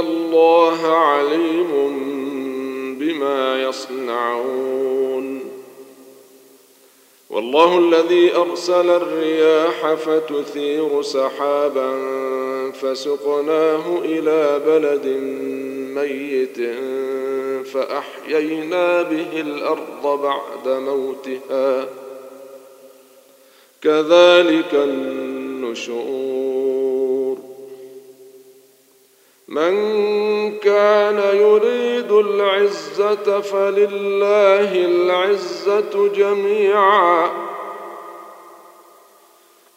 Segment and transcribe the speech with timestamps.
[0.00, 1.70] الله عليم
[2.98, 5.40] بما يصنعون.
[7.30, 11.92] والله الذي أرسل الرياح فتثير سحابا
[12.72, 15.06] فسقناه إلى بلد
[15.94, 16.58] ميت
[17.66, 21.88] فأحيينا به الأرض بعد موتها.
[23.82, 26.16] كذلك النشور.
[29.48, 37.30] من كان يريد العزة فلله العزة جميعا.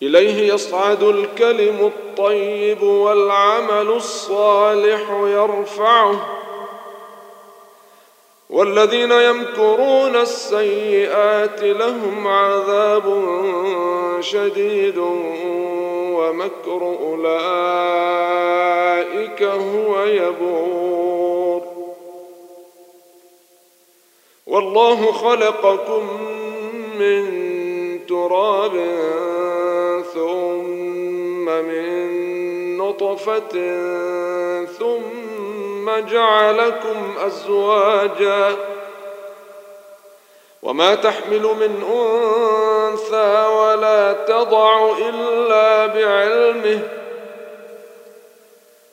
[0.01, 6.39] إليه يصعد الكلم الطيب والعمل الصالح يرفعه.
[8.49, 13.03] والذين يمكرون السيئات لهم عذاب
[14.19, 14.97] شديد
[16.19, 17.43] ومكر أولئك
[19.43, 21.61] هو يبور.
[24.47, 26.03] والله خلقكم
[26.99, 27.25] من
[28.07, 28.71] تراب
[30.13, 31.97] ثم من
[32.77, 33.53] نطفة
[34.65, 38.55] ثم جعلكم أزواجا.
[40.63, 41.83] وما تحمل من
[42.89, 46.79] انثى ولا تضع إلا بعلمه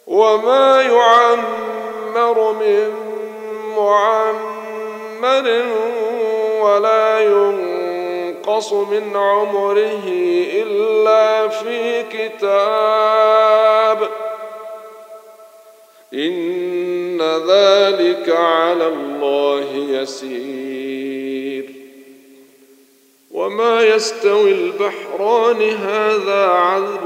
[0.07, 2.95] وما يعمر من
[3.77, 5.65] معمر
[6.61, 10.03] ولا ينقص من عمره
[10.53, 14.09] إلا في كتاب
[16.15, 20.66] إن ذلك على الله يسير.
[23.47, 27.05] وما يستوي البحران هذا عذب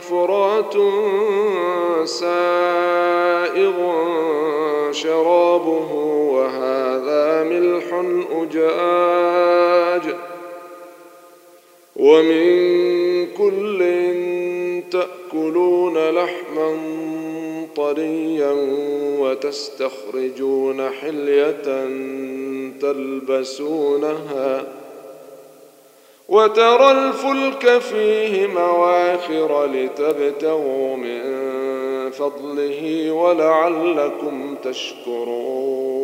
[0.00, 0.74] فرات
[2.08, 3.72] سائغ
[4.92, 5.92] شرابه
[6.32, 7.84] وهذا ملح
[8.32, 10.14] أجاج
[11.96, 12.46] ومن
[13.26, 13.78] كل
[14.90, 16.76] تأكلون لحما
[17.76, 18.52] طريا
[19.18, 21.88] وتستخرجون حلية
[22.80, 24.78] تلبسونها
[26.28, 31.20] وترى الفلك فيه مواخر لتبتغوا من
[32.10, 35.98] فضله ولعلكم تشكرون.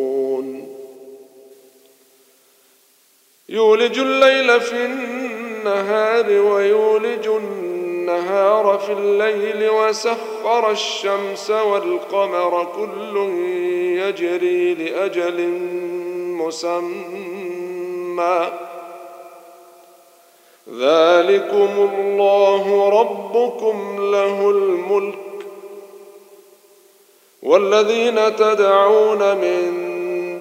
[3.49, 13.17] يولج الليل في النهار ويولج النهار في الليل وسخر الشمس والقمر كل
[13.99, 15.47] يجري لأجل
[16.37, 17.05] مسمى.
[20.69, 25.15] ذلكم الله ربكم له الملك
[27.43, 29.71] والذين تدعون من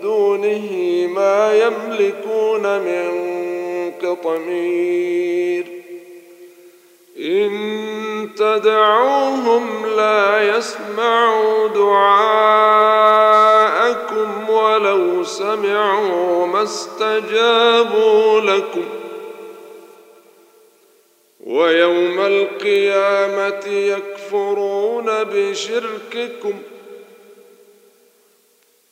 [0.02, 0.70] دونه
[1.06, 3.10] ما يملكون من
[4.02, 5.66] قطمير
[7.18, 7.50] إن
[8.36, 12.94] تدعوهم لا يسمعوا دعاءكم
[14.50, 19.03] ولو سمعوا ما استجابوا لكم
[21.44, 26.54] ويوم القيامة يكفرون بشرككم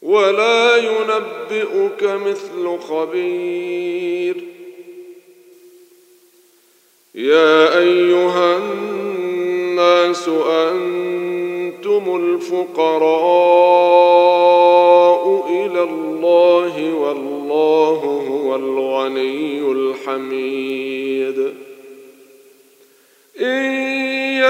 [0.03, 4.37] ولا ينبئك مثل خبير.
[7.15, 13.13] يا أيها الناس أنتم الفقراء
[15.51, 21.62] إلى الله والله هو الغني الحميد.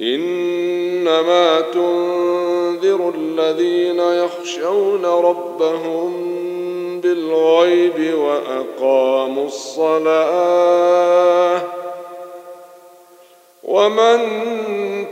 [0.00, 6.30] إنما تنذر الذين يخشون ربهم
[7.00, 10.80] بالغيب وأقاموا الصلاة
[13.64, 14.20] ومن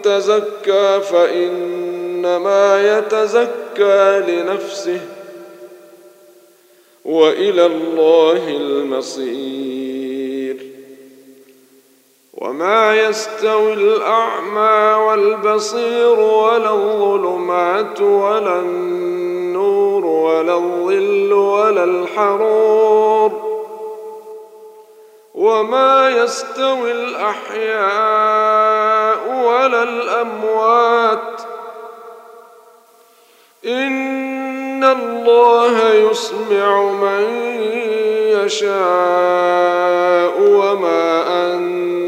[0.03, 5.01] تزكى فإنما يتزكى لنفسه
[7.05, 9.88] وإلى الله المصير
[12.41, 23.33] وما يستوي الأعمى والبصير ولا الظلمات ولا النور ولا الظل ولا الحرور
[25.35, 27.89] وما يستوي الأحياء
[29.45, 31.41] ولا الأموات
[33.67, 37.25] إن الله يسمع من
[38.45, 39.89] يشاء
[40.41, 42.08] وما أنت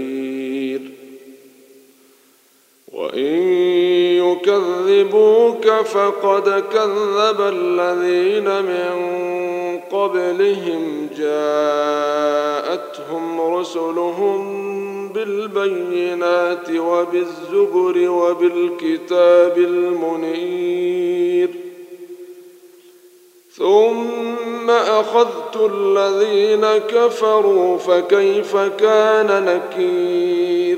[3.11, 3.37] وإن
[4.23, 8.91] يكذبوك فقد كذب الذين من
[9.91, 12.61] قبلهم جاءتهم
[13.41, 14.41] رسلهم
[15.09, 21.49] بالبينات وبالزبر وبالكتاب المنير.
[23.51, 30.77] ثم أخذت الذين كفروا فكيف كان نكير؟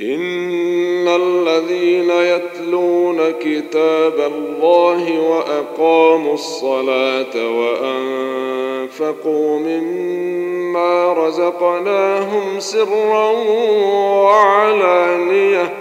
[0.00, 13.30] إن الذين يتلون كتاب الله وأقاموا الصلاة وأنفقوا مما رزقناهم سرا
[14.22, 15.74] وعلانية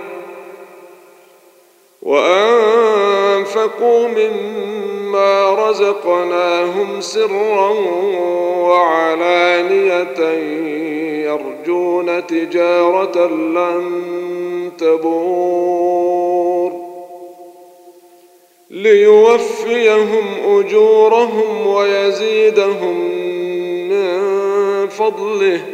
[2.01, 7.69] وأنفقوا مما رزقناهم سرا
[8.59, 10.15] وعلانية
[11.25, 16.71] يرجون تجارة لن تبور
[18.69, 22.99] ليوفيهم أجورهم ويزيدهم
[23.89, 25.65] من فضله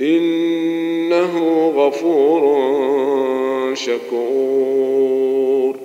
[0.00, 2.44] إنه غفور
[3.74, 5.76] شكور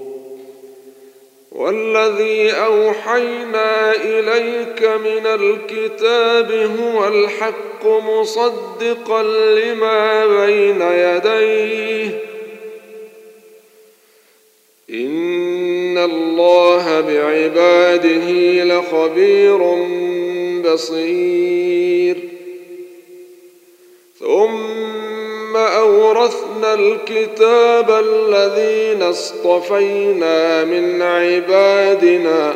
[1.52, 12.20] والذي أوحينا إليك من الكتاب هو الحق مصدقا لما بين يديه
[14.90, 18.30] إن الله بعباده
[18.64, 19.60] لخبير
[20.62, 22.18] بصير.
[24.20, 32.56] ثم أورثنا الكتاب الذين اصطفينا من عبادنا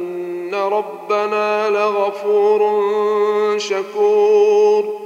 [0.51, 2.59] ان ربنا لغفور
[3.57, 5.01] شكور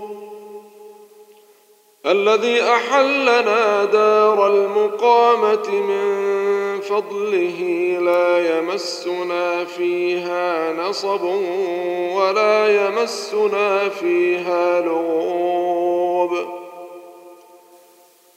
[2.06, 7.60] الذي احلنا دار المقامه من فضله
[8.02, 11.24] لا يمسنا فيها نصب
[12.16, 16.38] ولا يمسنا فيها لغوب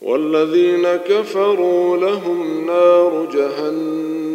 [0.03, 4.18] والذين كفروا لهم نار جهنم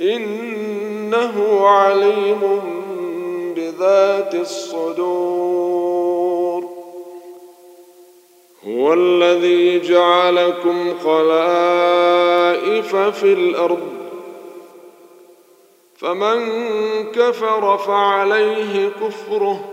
[0.00, 2.60] إنه عليم
[3.56, 5.84] بذات الصدور.
[8.66, 13.88] هو الذي جعلكم خلائف في الأرض
[15.96, 16.40] فمن
[17.12, 19.64] كفر فعليه كفره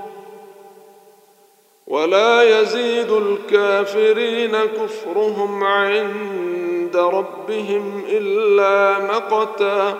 [1.87, 6.60] ولا يزيد الكافرين كفرهم عند
[6.95, 9.97] ربهم إلا مقتا.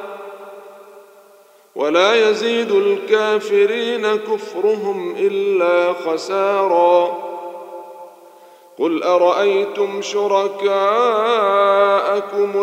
[1.76, 7.18] ولا يزيد الكافرين كفرهم إلا خسارا.
[8.80, 10.82] قل أرأيتم شركاءكم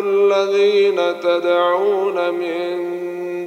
[0.05, 2.99] الذين تدعون من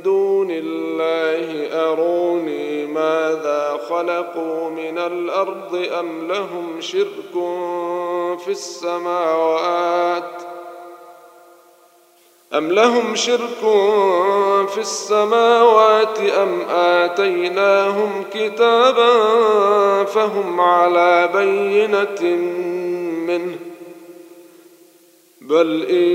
[0.02, 7.34] دون الله؟ أروني ماذا خلقوا من الأرض أم لهم شرك
[8.46, 10.50] في السماوات؟
[12.53, 13.60] أم لهم شرك
[14.67, 19.13] في السماوات أم آتيناهم كتابا
[20.03, 22.36] فهم على بينة
[23.27, 23.55] منه
[25.41, 26.12] بل إن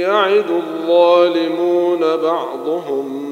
[0.00, 3.28] يعد الظالمون بعضهم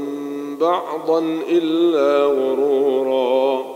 [0.60, 3.75] بعضا إلا غرورا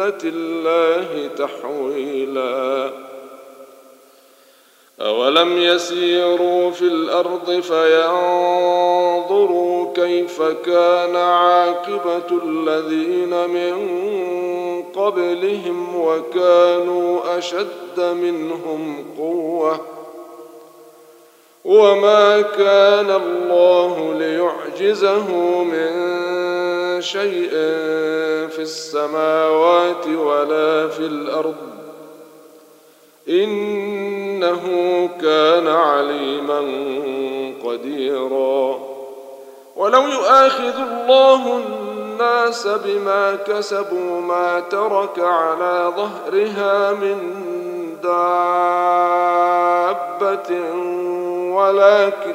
[0.00, 2.90] الله تحويلا.
[5.00, 8.72] أولم يسيروا في الأرض فينظروا
[9.94, 14.02] كيف كان عاقبة الذين من
[14.82, 19.80] قبلهم وكانوا أشد منهم قوة.
[21.64, 25.28] وما كان الله ليعجزه
[25.62, 26.21] من
[27.02, 27.50] شيء
[28.48, 31.54] في السماوات ولا في الأرض.
[33.28, 34.62] إنه
[35.22, 36.60] كان عليما
[37.64, 38.78] قديرا.
[39.76, 47.18] ولو يؤاخذ الله الناس بما كسبوا ما ترك على ظهرها من
[48.02, 49.22] دابة
[51.54, 52.34] ولكن